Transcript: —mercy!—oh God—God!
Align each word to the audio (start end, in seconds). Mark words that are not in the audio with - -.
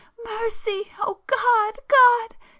—mercy!—oh 0.25 1.19
God—God! 1.27 2.35